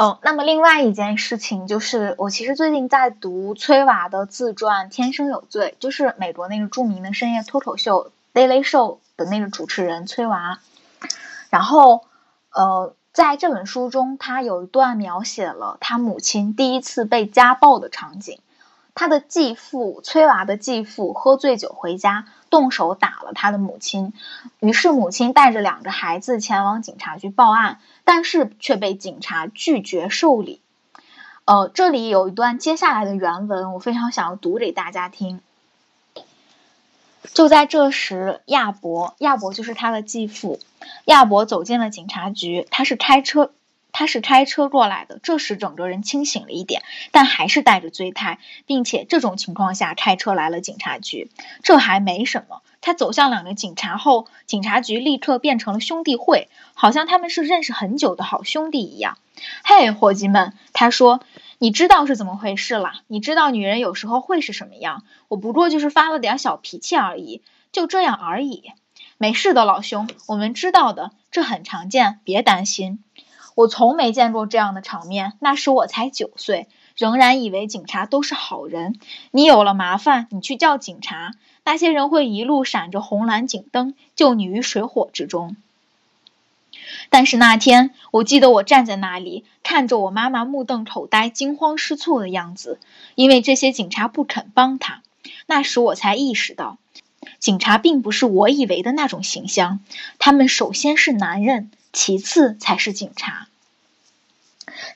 [0.00, 10.58] 哦，那么另外一件事情就是，我其实最近在读崔娃的自传《天生有罪》，就是美国那个著名的深夜脱口秀《Daily Show》的那个主持人崔娃。
[11.50, 12.06] 然后，
[12.54, 18.40] 呃，在这本书中，他有一段描写了他母亲第一次被家暴的场景。
[18.94, 24.12] 他的继父崔娃的继父喝醉酒回家，动手打了他的母亲。
[24.58, 30.60] 于是母亲带着两个孩子前往警察局报案，但是却被警察拒绝受理。
[31.46, 35.40] 呃，这里有一段接下来的原文，我非常想要读给大家听。
[37.32, 40.58] 就在这时，亚伯，亚伯就是他的继父，
[41.04, 43.52] 亚伯走进了警察局，他是开车。
[43.92, 51.30] 他是开车过来的，这时整个人清醒了一点，但还是带着醉态，并且这种情况下开车来了警察局，
[51.62, 52.62] 这还没什么。
[52.82, 59.18] 他走向两个警察后，警察局立刻变成了兄弟会，好像他们是认识很久的好兄弟一样。
[59.64, 61.20] 嘿，伙计们，他说
[61.58, 62.92] ：“你知道是怎么回事了？
[63.06, 65.04] 你知道女人有时候会是什么样？
[65.28, 68.72] 我不过就是发了点小脾气而已，就这样而已。
[69.18, 73.04] 没事的，老兄，我们知道的，这很常见，别担心。”
[73.60, 75.34] 我从没见过这样的场面。
[75.38, 78.98] 那时我才九岁，仍然以为警察都是好人。
[79.32, 81.32] 你有了麻烦，你去叫警察，
[81.62, 85.56] 那些人会一路闪着红蓝警灯，救你于水火之中。
[87.10, 92.80] 但是那天，我记得我站在那里，看着我妈妈目瞪口呆、惊慌失措的样子，
[93.14, 95.02] 因为这些警察不肯帮她。
[95.44, 96.78] 那时我才意识到，
[97.38, 99.80] 警察并不是我以为的那种形象，
[100.18, 103.48] 他们首先是男人，其次才是警察。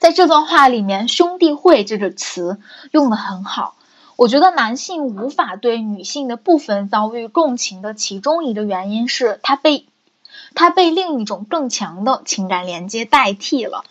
[0.01, 2.61] 在这段话里面，“兄弟会”这个词
[2.91, 3.77] 用的很好。
[4.17, 9.87] 我觉得男性无法对女性的部分遭遇共情的其中一个原因是，他被
[10.55, 13.85] 他被另一种更强的情感连接代替了。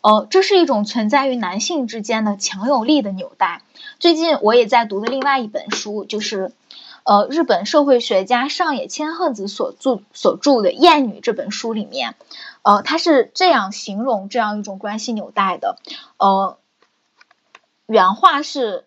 [0.00, 3.62] 呃，这是一种存在于男性之间的强有力的纽带。
[3.98, 6.52] 最近我也在读的另外一本书，就是
[7.10, 12.14] 呃日本社会学家上野千鹤子所著所著的《厌女》这本书里面，
[12.62, 15.76] 呃，他是这样形容这样一种关系纽带的。
[16.18, 16.56] 呃，
[17.86, 18.84] 原话是。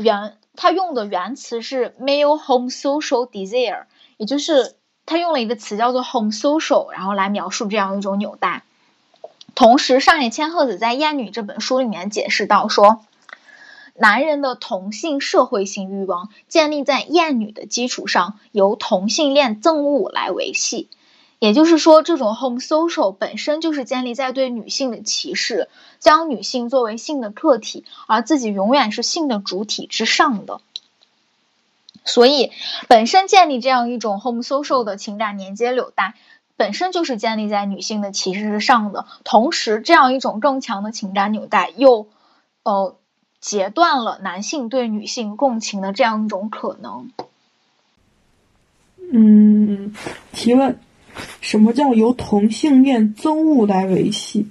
[0.00, 3.86] 原他用的原词是 male home social desire，
[4.18, 8.62] 也就是他用了一个词叫做 home social，然后来描述这样一种纽带。
[9.56, 13.04] 同时，上野千鹤子在《厌女》这本书里面解释到说，
[14.00, 20.88] 男人的同性社会性欲望建立在厌女的基础上，由同性恋憎恶来维系。
[21.38, 30.62] 也就是说，这种 home social 本身就是建立在对女性的歧视，将女性作为性的客体，而自己永远是性的主体之上的。
[32.06, 32.52] 所以，
[32.88, 36.14] 本身建立这样一种 home social 的情感连接纽带，
[36.56, 39.04] 本身就是建立在女性的歧视之上的。
[39.24, 42.06] 同时，这样一种更强的情感纽带又，
[42.62, 42.96] 呃，
[43.40, 47.10] 截断了男性对女性共情的这样一种可能。
[49.12, 49.94] 嗯，
[50.32, 50.78] 提问。
[51.40, 54.48] 什么叫由同性恋憎恶来维系？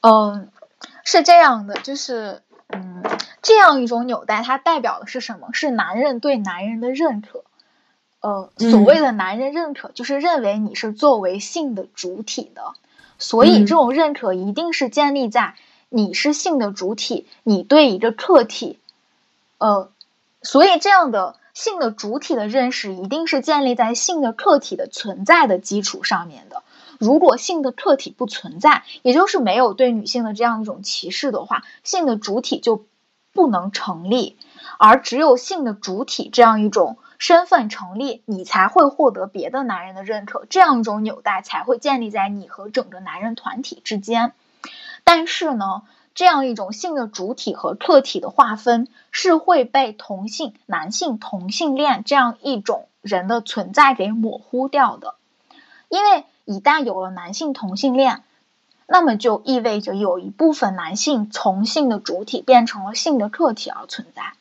[0.00, 0.48] 嗯，
[1.04, 3.02] 是这样的，就是嗯，
[3.42, 5.48] 这样一种纽带，它代表的是什么？
[5.52, 7.42] 是男人对男人的认可。
[8.20, 12.74] 呃，所谓的男人认可，就是认为你是作为性的主体的，
[13.18, 15.56] 所以这种认可一定是建立在
[15.94, 18.80] 你是性的主体，你对一个客体，
[19.58, 19.88] 呃，
[20.42, 21.36] 所以这样的。
[21.54, 26.64] 性的主体的认识一定是建立在性的客体的存在的基础上面的。
[26.98, 32.84] 如果性的客体不存在，也就是没有对女性的这样一种歧视的话，性的主体就
[33.32, 34.36] 不能成立。
[34.80, 44.32] 而只有性的主体这样一种身份成立，你才会获得别的男人的认可，这样一种纽带才会建立在你和整个男人团体之间。
[45.04, 45.82] 但是呢？
[46.16, 55.16] 这样一种性的主体和客体的划分是会被同性男性同性恋这样一种人的存在给模糊掉的，
[55.88, 58.22] 因为一旦有了男性同性恋，
[58.86, 64.34] 那么就意味着有一部分男性从性的主体变成了性的客体而存在，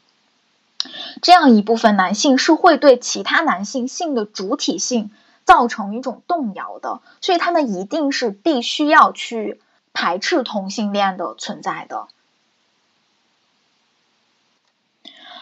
[1.23, 5.09] 这样一部分男性是会对其他男性性的主体性
[5.43, 9.59] 造成一种动摇的，所以他们一定是必须要去。
[9.93, 12.07] 排斥同性恋的存在的。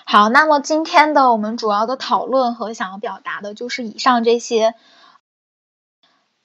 [0.05, 4.75] 好，那么今天的我们主要的讨论和想要表达的就是以上这些。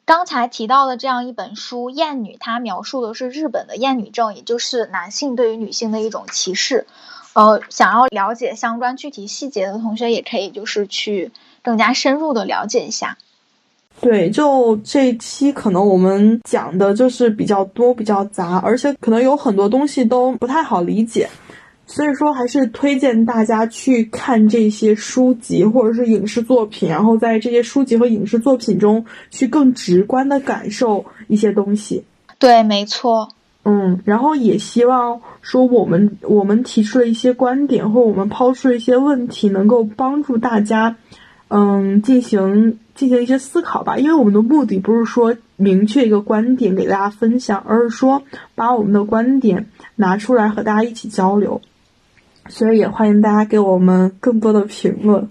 [0.04, 6.86] 刚才提到的这样一本书《厌女》，它描述的是日本的厌女症，也就是男性对于女性的一种歧视。
[7.32, 11.32] 呃，想要了解相关具体细节的同学，也可以就是去
[11.62, 13.18] 更加深入的了解一下。
[14.00, 21.28] 对，就这一期可能我们讲的就是比较多、比较杂，而且可能有很多东西都不太好理解，
[21.86, 32.04] 所以说还是推荐大家去看这些书籍或者是影视作品，然后在这些书籍和影视作品中去更直观的感受一些东西。
[32.38, 33.30] 对，没错。
[33.64, 40.96] 嗯，然后也希望说我们我们提出的一些观点或我们抛出的一些问题，能够帮助大家，
[41.48, 42.78] 嗯，进行。
[42.96, 48.22] 进行一些思考吧，因为我们的目的不是说明确一个观点给大家分享，而是说
[48.54, 51.60] 把我们的观点拿出来和大家一起交流。
[52.48, 55.28] 所以也欢迎大家给我们更多的评论。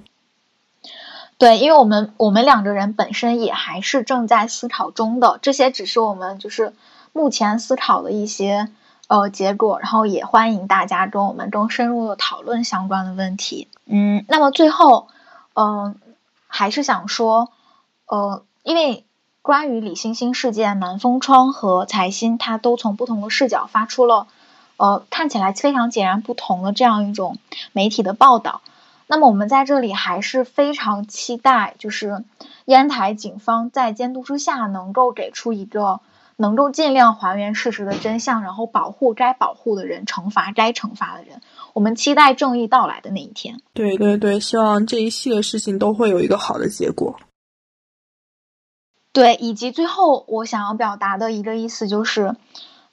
[1.40, 6.74] 对，因为我们我们两个人本身也还是正在思考中的，这些只是我们就是
[7.14, 8.68] 目前思考的一些
[9.08, 13.70] 呃结果，然后也欢迎大家跟我们更深入的讨论相关的问题。
[13.88, 15.08] 嗯，那么最后，
[15.56, 15.96] 嗯。
[16.48, 17.52] 还是想说，
[18.08, 19.06] 呃，因为
[19.42, 24.28] 关于李星星事件，南风窗和财新他都从不同的视角发出了，
[24.78, 27.38] 呃，看起来非常截然不同的这样一种
[27.74, 28.62] 媒体的报道。
[29.08, 32.26] 那么我们在这里还是非常期待，就是
[32.66, 36.00] 烟台警方在监督之下，能够给出一个
[36.38, 41.42] 能够尽量还原事实的真相，然后保护该保护的人，惩罚该惩罚的人。
[41.76, 43.60] 我们期待正义到来的那一天。
[43.74, 47.18] 对对对，希望这一系列事情都会有一个好的结果。
[49.12, 52.38] 对，以及最后我想要表达的一个意思就是，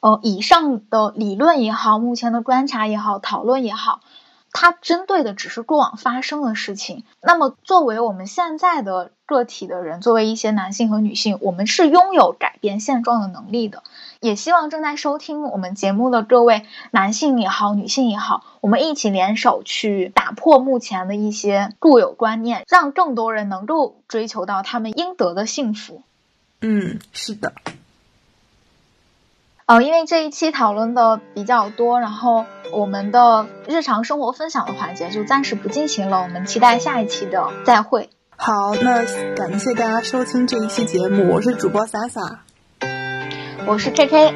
[0.00, 4.00] 呃，以上的理论也好，目前的观察也好，讨论也好。
[4.50, 7.04] 它针对的只是过往发生的事情。
[7.22, 13.84] 那么，作为我们现在的个体的人，作为一些男性和女性，我们是拥有改变现状的能力的。
[14.22, 26.02] 也希望正在收听我们节目的各位男性也好，女性也好，我们一起联手去打破目前的一些固有观念，让更多人能够追求到他们应得的幸福。
[26.60, 27.52] 嗯，是的。
[29.66, 36.22] 呃，因为这一期讨论的比较多，然后我们的日常生活分享的环节就暂时不进行了。
[36.22, 38.08] 我们期待下一期的再会。
[38.36, 39.02] 好，那
[39.34, 42.44] 感谢大家收听这一期节目，我是主播洒洒，
[43.66, 44.32] 我是 KK，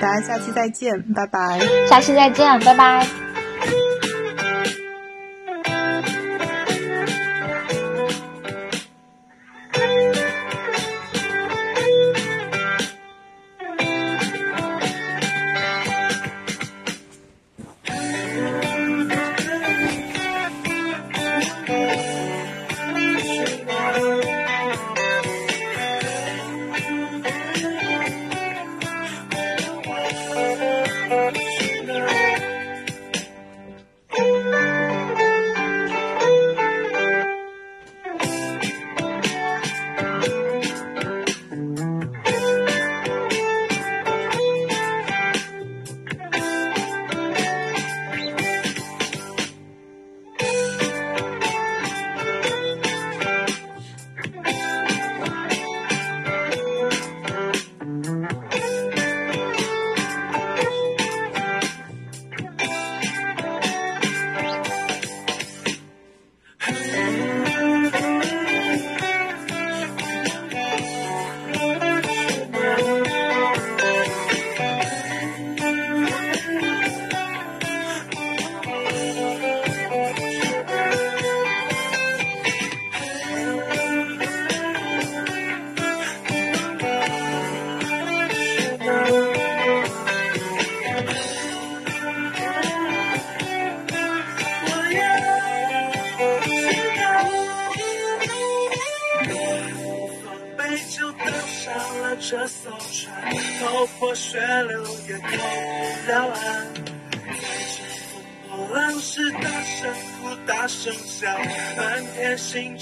[0.00, 1.60] 大家下期再见，拜拜。
[1.88, 3.23] 下期再见，拜拜。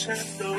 [0.04, 0.51] 颤抖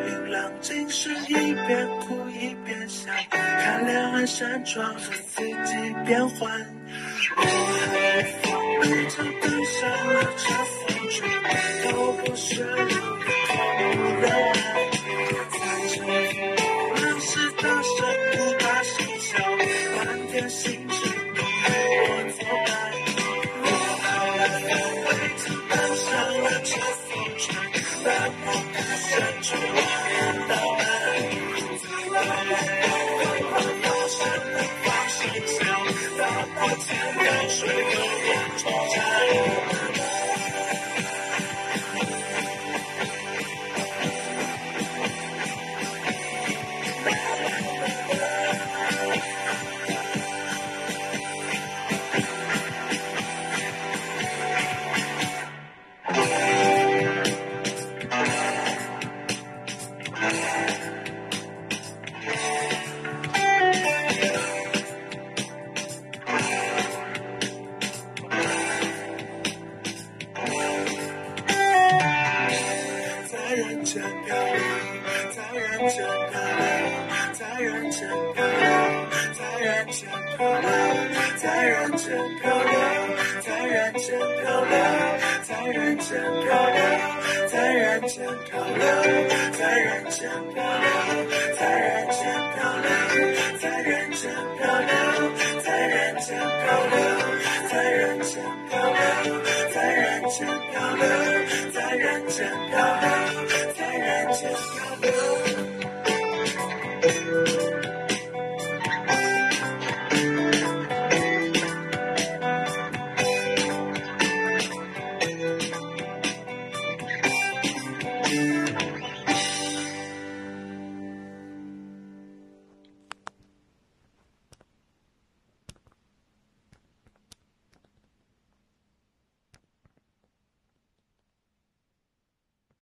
[0.00, 6.79] 风平浪静时，一边哭一边笑，看两岸山川和四季变换。